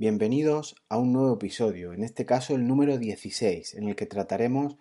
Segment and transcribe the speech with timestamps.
[0.00, 4.76] Bienvenidos a un nuevo episodio, en este caso el número 16, en el que trataremos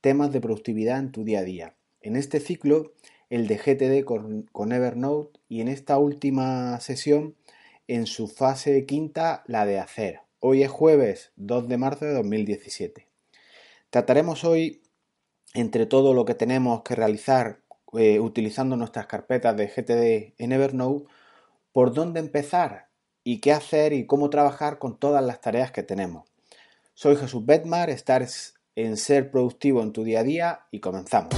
[0.00, 1.74] temas de productividad en tu día a día.
[2.02, 2.92] En este ciclo,
[3.30, 7.34] el de GTD con, Evernote y en esta última sesión,
[7.88, 10.20] en su fase quinta, la de hacer.
[10.38, 13.08] Hoy es jueves 2 de marzo de 2017.
[13.90, 14.82] Trataremos hoy,
[15.52, 17.58] entre todo lo que tenemos que realizar
[17.94, 21.06] eh, utilizando nuestras carpetas de GTD en Evernote,
[21.72, 22.89] por dónde empezar
[23.30, 26.28] y qué hacer y cómo trabajar con todas las tareas que tenemos.
[26.94, 31.32] Soy Jesús Betmar, estás en Ser Productivo en tu día a día y comenzamos.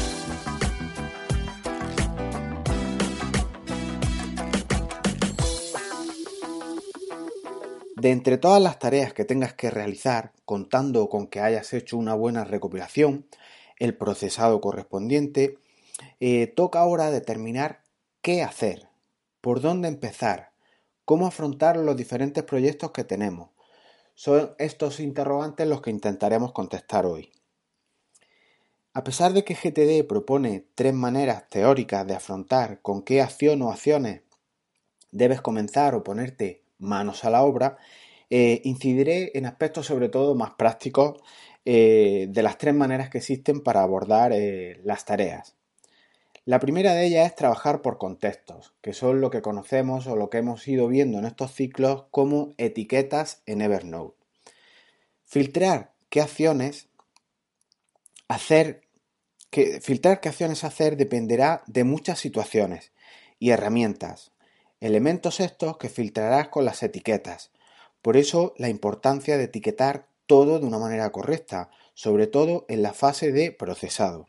[7.94, 12.14] De entre todas las tareas que tengas que realizar, contando con que hayas hecho una
[12.14, 13.26] buena recopilación,
[13.76, 15.58] el procesado correspondiente,
[16.20, 17.82] eh, toca ahora determinar
[18.22, 18.88] qué hacer,
[19.42, 20.51] por dónde empezar,
[21.04, 23.50] cómo afrontar los diferentes proyectos que tenemos.
[24.14, 27.32] Son estos interrogantes los que intentaremos contestar hoy.
[28.94, 33.70] A pesar de que GTD propone tres maneras teóricas de afrontar con qué acción o
[33.70, 34.22] acciones
[35.10, 37.78] debes comenzar o ponerte manos a la obra,
[38.28, 41.20] eh, incidiré en aspectos sobre todo más prácticos
[41.64, 45.54] eh, de las tres maneras que existen para abordar eh, las tareas.
[46.44, 50.28] La primera de ellas es trabajar por contextos, que son lo que conocemos o lo
[50.28, 54.16] que hemos ido viendo en estos ciclos como etiquetas en Evernote.
[55.24, 56.88] Filtrar qué acciones
[58.26, 58.82] hacer,
[59.52, 62.90] filtrar qué acciones hacer dependerá de muchas situaciones
[63.38, 64.32] y herramientas,
[64.80, 67.52] elementos estos que filtrarás con las etiquetas.
[68.02, 72.94] Por eso la importancia de etiquetar todo de una manera correcta, sobre todo en la
[72.94, 74.26] fase de procesado.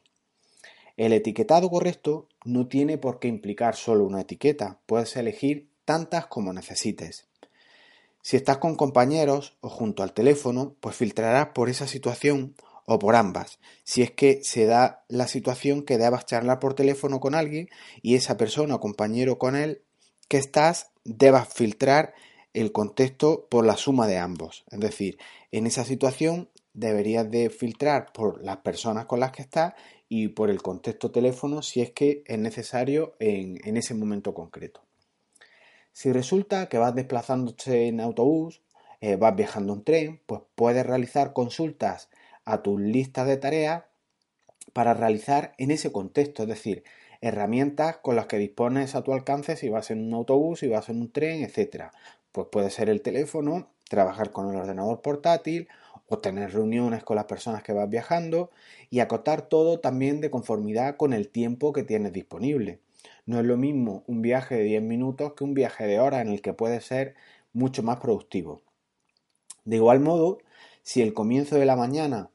[0.98, 6.54] El etiquetado correcto no tiene por qué implicar solo una etiqueta, puedes elegir tantas como
[6.54, 7.28] necesites.
[8.22, 12.56] Si estás con compañeros o junto al teléfono, pues filtrarás por esa situación
[12.86, 17.20] o por ambas, si es que se da la situación que debas charlar por teléfono
[17.20, 17.70] con alguien
[18.02, 19.82] y esa persona o compañero con él
[20.28, 22.14] que estás debas filtrar
[22.54, 24.64] el contexto por la suma de ambos.
[24.70, 25.18] Es decir,
[25.52, 29.74] en esa situación deberías de filtrar por las personas con las que estás
[30.16, 34.84] y por el contexto teléfono si es que es necesario en, ese momento concreto.
[35.92, 38.62] Si resulta que vas desplazándote en autobús,
[39.02, 42.10] eh, vas viajando en tren, pues puedes realizar consultas
[42.46, 43.86] a tus listas de tareas
[44.72, 46.84] para realizar en ese contexto, es decir,
[47.20, 50.90] herramientas con las que dispones a tu alcance si vas en un autobús, si vas
[50.90, 51.86] en un tren, etc.
[52.32, 55.70] Pues puede ser el teléfono, trabajar con el ordenador portátil
[56.20, 58.52] tener reuniones con las personas que vas viajando
[58.90, 62.80] y acotar todo también de conformidad con el tiempo que tienes disponible.
[63.26, 66.30] No es lo mismo un viaje de 10 minutos que un viaje de hora en
[66.30, 67.16] el que puede ser
[67.54, 68.62] mucho más productivo.
[69.66, 70.40] De igual modo,
[70.82, 72.30] si el comienzo de la mañana,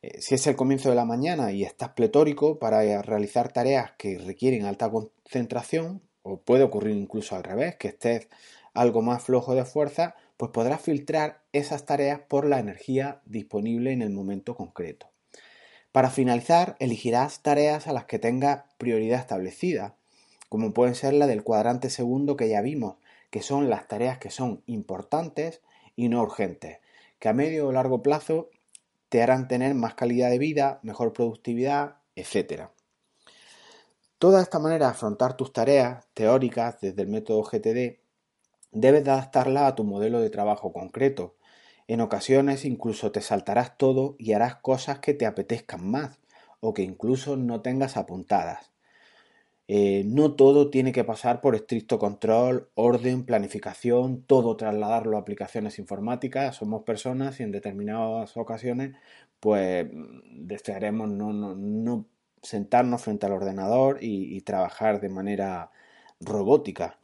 [0.00, 4.18] eh, si es el comienzo de la mañana y estás pletórico para realizar tareas que
[4.18, 8.28] requieren alta concentración, o puede ocurrir incluso al revés, que estés
[8.74, 14.02] algo más flojo de fuerza, pues podrás filtrar esas tareas por la energía disponible en
[14.02, 15.08] el momento concreto.
[15.92, 19.94] Para finalizar, elegirás tareas a las que tengas prioridad establecida,
[20.48, 22.96] como puede ser la del cuadrante segundo que ya vimos,
[23.30, 25.62] que son las tareas que son importantes
[25.96, 26.78] y no urgentes,
[27.18, 28.50] que a medio o largo plazo
[29.08, 32.68] te harán tener más calidad de vida, mejor productividad, etc.
[34.18, 38.01] Toda esta manera de afrontar tus tareas teóricas desde el método GTD
[38.72, 41.36] Debes de adaptarla a tu modelo de trabajo concreto.
[41.88, 46.20] En ocasiones incluso te saltarás todo y harás cosas que te apetezcan más
[46.60, 48.72] o que incluso no tengas apuntadas.
[49.68, 55.78] Eh, no todo tiene que pasar por estricto control, orden, planificación, todo trasladarlo a aplicaciones
[55.78, 56.56] informáticas.
[56.56, 58.96] Somos personas y en determinadas ocasiones
[59.40, 59.86] pues
[60.30, 62.06] desearemos no, no,
[62.42, 65.70] sentarnos frente al ordenador y trabajar de manera
[66.20, 66.98] robótica.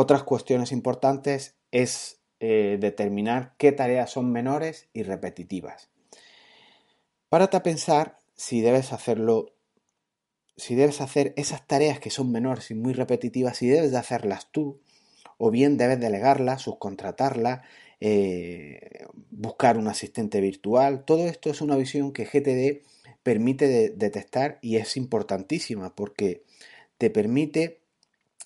[0.00, 5.90] Otras cuestiones importantes es eh, determinar qué tareas son menores y repetitivas.
[7.28, 9.56] Párate a pensar si debes hacerlo,
[10.56, 14.52] si debes hacer esas tareas que son menores y muy repetitivas, si debes de hacerlas
[14.52, 14.80] tú,
[15.36, 17.66] o bien debes delegarlas, subcontratarlas,
[17.98, 21.04] eh, buscar un asistente virtual.
[21.04, 22.84] Todo esto es una visión que GTD
[23.24, 26.44] permite detectar y es importantísima porque
[26.98, 27.80] te permite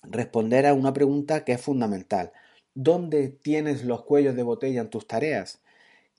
[0.03, 2.31] responder a una pregunta que es fundamental.
[2.75, 5.61] ¿Dónde tienes los cuellos de botella en tus tareas?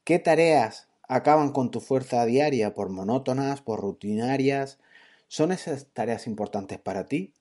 [0.04, 4.78] ¿Qué tareas acaban con tu fuerza diaria por monótonas, por rutinarias?
[5.28, 7.32] ¿Son esas tareas importantes para ti?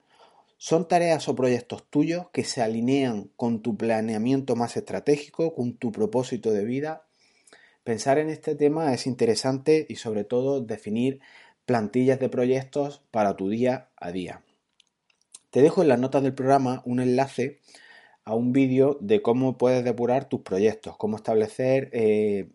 [0.58, 5.92] Son tareas o proyectos tuyos que se alinean con tu planeamiento más estratégico, con tu
[5.92, 7.06] propósito de vida.
[7.84, 11.20] Pensar en este tema es interesante y sobre todo definir
[11.66, 14.42] plantillas de proyectos para tu día a día.
[15.54, 17.60] Te dejo en las notas del programa un enlace
[18.24, 22.50] a un vídeo de cómo puedes depurar tus proyectos, cómo establecer eh,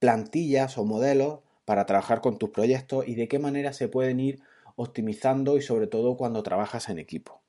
[0.00, 4.42] plantillas o modelos para trabajar con tus proyectos y de qué manera se pueden ir
[4.74, 7.40] optimizando y sobre todo cuando trabajas en equipo.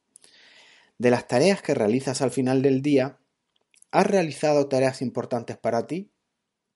[0.98, 3.18] De las tareas que realizas al final del día,
[3.92, 6.12] ¿has realizado tareas importantes para ti,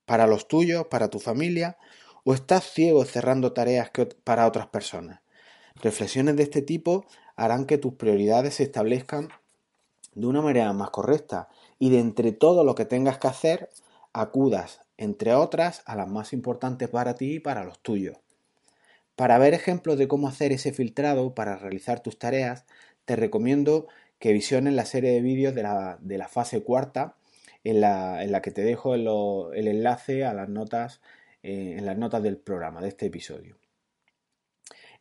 [0.04, 1.78] para los tuyos, para tu familia
[2.26, 3.90] o estás ciego cerrando tareas
[4.26, 5.22] para otras personas?
[5.76, 7.06] Reflexiones de este tipo
[7.42, 9.30] harán que tus prioridades se establezcan
[10.14, 11.50] de una manera más correcta
[11.80, 13.70] y de entre todo lo que tengas que hacer,
[14.14, 18.20] acudas, entre otras, a las más importantes para ti y para los tuyos.
[19.16, 22.66] Para ver ejemplos de cómo hacer ese filtrado para realizar tus tareas,
[23.06, 23.88] te recomiendo
[24.20, 27.16] que visiones la serie de vídeos de la, fase cuarta,
[27.64, 31.02] en la, que te dejo el enlace a las notas,
[31.42, 33.58] eh, en las notas del programa, de este episodio.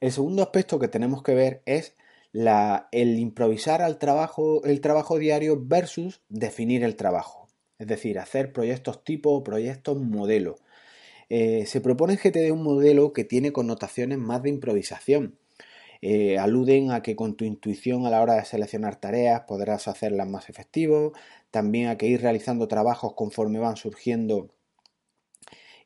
[0.00, 1.94] El segundo aspecto que tenemos que ver es
[2.32, 7.48] el improvisar al trabajo, el trabajo diario versus definir el trabajo.
[7.78, 10.56] Es decir, hacer proyectos tipo o proyectos modelo.
[11.28, 15.38] Eh, se propone en GTD un modelo que tiene connotaciones más de improvisación.
[16.02, 20.28] Eh, aluden a que con tu intuición a la hora de seleccionar tareas podrás hacerlas
[20.28, 21.12] más efectivo,
[21.50, 24.48] también a que ir realizando trabajos conforme van surgiendo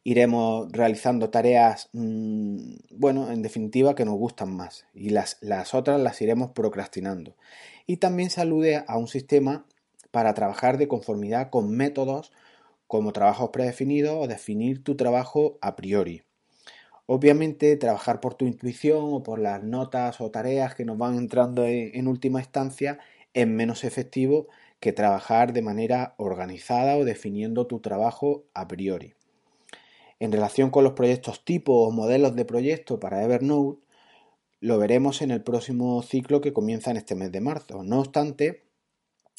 [0.05, 6.01] iremos realizando tareas, mm, bueno, en definitiva, que nos gustan más y las, las otras
[6.01, 7.35] las iremos procrastinando.
[7.87, 9.67] Y también se alude a un sistema
[10.11, 12.33] para trabajar de conformidad con métodos
[12.87, 16.23] como trabajos predefinidos o definir tu trabajo a priori.
[17.07, 21.67] Obviamente, trabajar por tu intuición o por las notas o tareas que nos van entrando
[21.67, 22.99] en última instancia
[23.35, 24.49] es menos efectivo
[24.81, 29.15] que trabajar de manera organizada o definiendo tu trabajo a priori.
[30.25, 33.83] En relación con los proyectos tipo o modelos de proyecto para Evernote,
[34.59, 37.83] lo veremos en el próximo ciclo que comienza en este mes de marzo.
[37.83, 38.63] No obstante,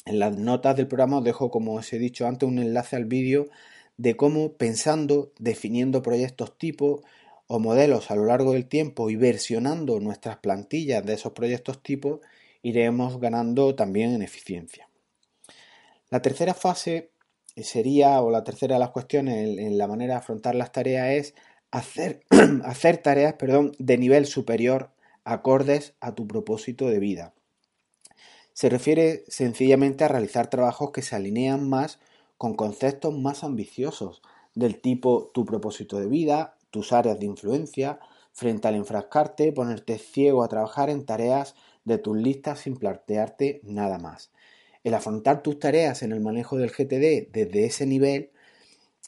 [0.04, 3.04] en las notas del programa os dejo, como os he dicho antes, un enlace al
[3.04, 3.48] vídeo
[3.96, 7.02] de cómo pensando, definiendo proyectos tipo
[7.48, 12.20] o modelos a lo largo del tiempo y versionando nuestras plantillas de esos proyectos tipo,
[12.62, 14.88] iremos ganando también en eficiencia.
[16.10, 17.10] La tercera fase
[17.62, 21.34] sería, o la tercera de las cuestiones en, la manera de afrontar las tareas es
[21.70, 22.20] hacer,
[22.64, 24.90] hacer tareas perdón, de nivel superior
[25.24, 27.34] acordes a tu propósito de vida.
[28.52, 31.98] Se refiere sencillamente a realizar trabajos que se alinean más
[32.38, 34.22] con conceptos más ambiciosos,
[34.54, 37.98] del tipo tu propósito de vida, tus áreas de influencia,
[38.32, 41.54] frente al enfrascarte, ponerte ciego a trabajar en tareas
[41.84, 44.30] de tus listas sin plantearte nada más.
[44.86, 48.30] El afrontar tus tareas en el manejo del GTD desde ese nivel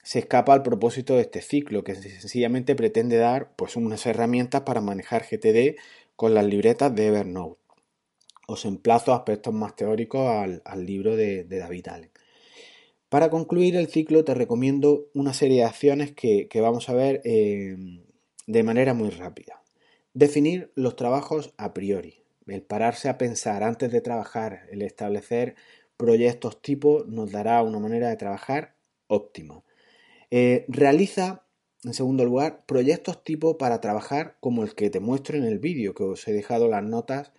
[0.03, 4.81] se escapa al propósito de este ciclo, que sencillamente pretende dar pues, unas herramientas para
[4.81, 5.77] manejar GTD
[6.17, 7.61] con las libretas de Evernote.
[8.49, 10.29] Os emplazo a aspectos más teóricos
[10.65, 12.11] al, libro de, David Allen.
[13.09, 17.77] Para concluir el ciclo te recomiendo una serie de acciones que, vamos a ver eh,
[18.49, 19.63] de manera muy rápida.
[20.13, 25.55] Definir los trabajos a priori el pararse a pensar antes de trabajar, el establecer
[25.97, 28.75] proyectos tipo nos dará una manera de trabajar
[29.09, 29.63] óptima.
[30.31, 31.45] Eh, realiza,
[31.85, 35.95] en segundo lugar, proyectos tipo para trabajar como el que te muestro en el vídeo,
[35.95, 37.33] que os he dejado las notas,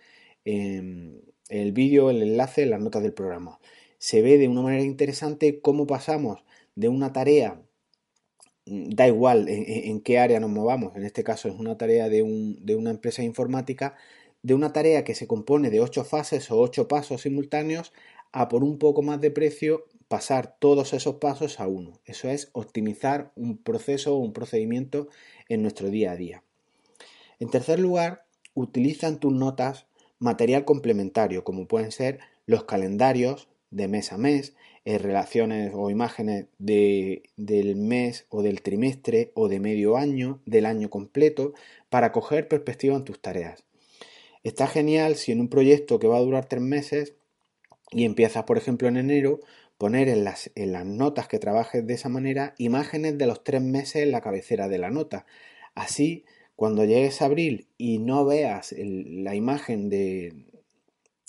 [0.44, 3.60] en el vídeo, el enlace, las notas del programa.
[3.98, 7.62] Se ve de una manera interesante cómo pasamos de una tarea,
[8.66, 12.22] mm, da igual en, qué área nos movamos, en este caso es una tarea de,
[12.60, 13.96] de una empresa informática,
[14.42, 17.92] de una tarea que se compone de ocho fases o ocho pasos simultáneos
[18.32, 21.92] a por un poco más de precio pasar todos esos pasos a uno.
[22.04, 25.08] Eso es optimizar un proceso o un procedimiento
[25.48, 26.42] en nuestro día a día.
[27.38, 29.86] En tercer lugar, utiliza en tus notas
[30.18, 34.54] material complementario, como pueden ser los calendarios de mes a mes,
[34.84, 40.66] eh, relaciones o imágenes de, del mes o del trimestre o de medio año, del
[40.66, 41.54] año completo,
[41.88, 43.62] para coger perspectiva en tus tareas.
[44.42, 47.14] Está genial si en un proyecto que va a durar tres meses
[47.90, 49.40] y empiezas, por ejemplo, en enero,
[49.76, 53.62] poner en las, en las notas que trabajes de esa manera imágenes de los tres
[53.62, 55.26] meses en la cabecera de la nota.
[55.74, 56.24] Así,
[56.56, 60.44] cuando llegues a abril y no veas la imagen de,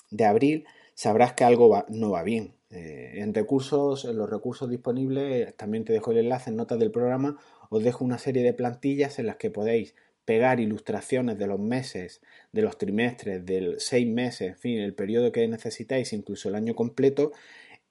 [0.10, 2.54] de, abril, sabrás que algo no va bien.
[2.70, 6.92] Eh, en recursos, en los recursos disponibles, también te dejo el enlace en notas del
[6.92, 7.38] programa,
[7.70, 12.22] os dejo una serie de plantillas en las que podéis pegar ilustraciones de los meses,
[12.52, 16.76] de los trimestres, del seis meses, en fin, el periodo que necesitáis, incluso el año
[16.76, 17.32] completo,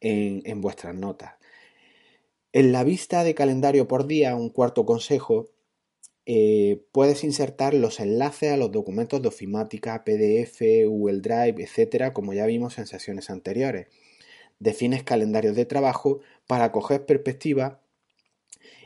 [0.00, 1.34] en, vuestras notas.
[2.52, 5.50] En la vista de calendario por día, un cuarto consejo,
[6.26, 12.32] eh, puedes insertar los enlaces a los documentos de ofimática, PDF, Google Drive, etcétera, como
[12.32, 13.88] ya vimos en sesiones anteriores.
[14.58, 17.80] Defines calendarios de trabajo para coger perspectiva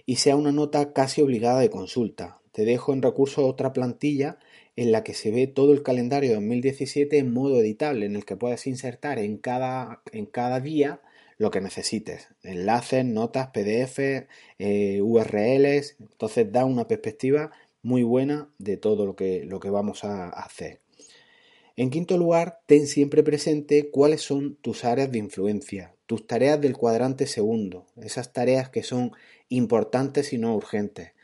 [0.07, 2.41] y sea una nota casi obligada de consulta.
[2.55, 4.39] Te dejo en recurso otra plantilla
[4.77, 8.25] en la que se ve todo el calendario de 2017 en modo editable, en el
[8.25, 11.01] que puedes insertar en cada, en cada día
[11.37, 12.29] lo que necesites.
[12.45, 14.29] Enlaces, notas, PDF,
[14.61, 15.97] eh, URLs.
[15.99, 17.51] Entonces da una perspectiva
[17.83, 20.81] muy buena de todo lo que, lo que vamos a hacer.
[21.75, 26.77] En quinto lugar, ten siempre presente cuáles son tus áreas de influencia, tus tareas del
[26.77, 29.11] cuadrante segundo, esas tareas que son
[29.49, 31.15] importantes y no urgentes.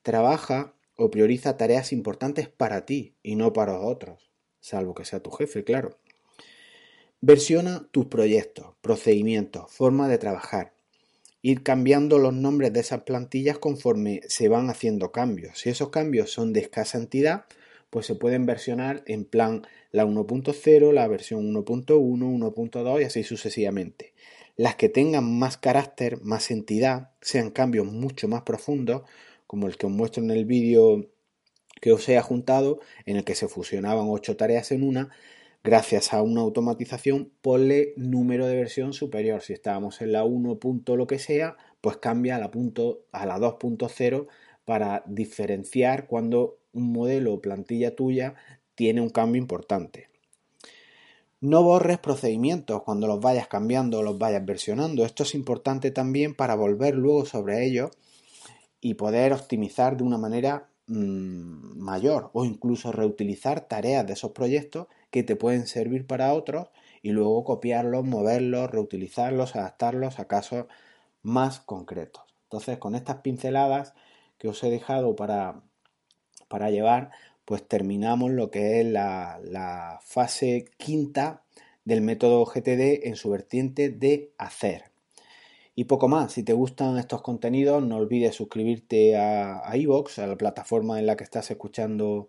[0.00, 5.30] Trabaja o prioriza tareas importantes para ti y no para otros, salvo que sea tu
[5.30, 5.96] jefe, claro.
[7.20, 10.74] Versiona tus proyectos, procedimientos, forma de trabajar.
[11.40, 15.60] Ir cambiando los nombres de esas plantillas conforme se van haciendo cambios.
[15.60, 17.44] Si esos cambios son de escasa entidad,
[17.90, 24.14] pues se pueden versionar en plan la 1.0, la versión 1.1, 1.2 y así sucesivamente.
[24.56, 29.02] Las que tengan más carácter, más entidad, sean cambios mucho más profundos,
[29.48, 31.08] como el que os muestro en el vídeo
[31.80, 35.08] que os he juntado, en el que se fusionaban ocho tareas en una,
[35.64, 39.40] gracias a una automatización, ponle número de versión superior.
[39.40, 40.58] Si estábamos en la 1.
[40.96, 44.26] lo que sea, pues cambia a la, punto, a la 2.0
[44.66, 48.34] para diferenciar cuando un modelo o plantilla tuya
[48.74, 50.10] tiene un cambio importante.
[51.40, 55.06] No borres procedimientos cuando los vayas cambiando o los vayas versionando.
[55.06, 57.92] Esto es importante también para volver luego sobre ellos
[58.80, 64.86] y poder optimizar de una manera mm, mayor o incluso reutilizar tareas de esos proyectos
[65.10, 66.68] que te pueden servir para otros
[67.02, 70.66] y luego copiarlos, moverlos, reutilizarlos, adaptarlos a casos
[71.22, 72.24] más concretos.
[72.44, 73.94] Entonces, con estas pinceladas
[74.38, 75.62] que os he dejado para,
[76.48, 77.10] para llevar,
[77.44, 81.42] pues terminamos lo que es la, la fase quinta
[81.84, 84.87] del método GTD en su vertiente de hacer.
[85.78, 90.36] Y poco más, si te gustan estos contenidos, no olvides suscribirte a a, a la
[90.36, 92.26] plataforma en la que estás escuchando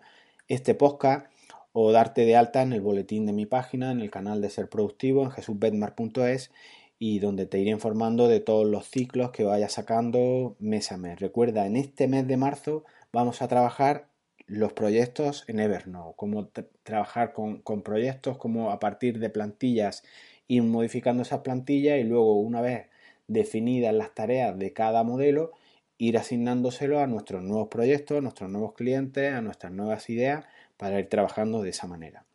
[0.47, 1.25] este podcast,
[1.73, 4.69] o darte de alta en el boletín de mi página, en el canal de Ser
[4.69, 6.51] Productivo, en jesusbetmar.es,
[6.99, 11.19] y donde te iré informando de todos los ciclos que vaya sacando mes a mes.
[11.19, 14.09] Recuerda, en este mes de marzo vamos a trabajar
[14.45, 16.49] los proyectos en Evernote, cómo
[16.83, 20.03] trabajar con, con proyectos, cómo a partir de plantillas
[20.47, 22.89] ir modificando esas plantillas y luego una vez
[23.29, 25.51] definidas las tareas de cada modelo,
[25.97, 30.45] ir asignándoselo a nuestros nuevos proyectos, a nuestros nuevos clientes, a nuestras nuevas ideas,
[30.77, 32.25] para ir trabajando de esa manera.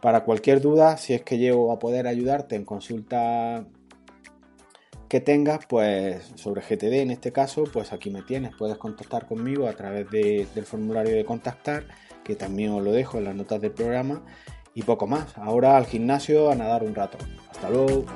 [0.00, 3.66] Para cualquier duda, si es que llego a poder ayudarte en consulta
[5.08, 8.52] que tengas, pues sobre GTD en este caso, pues aquí me tienes.
[8.56, 11.84] Puedes contactar conmigo a través del formulario de contactar,
[12.24, 14.24] que también os lo dejo en las notas del programa.
[14.74, 15.36] Y poco más.
[15.36, 17.18] Ahora al gimnasio a nadar un rato.
[17.50, 18.06] Hasta luego.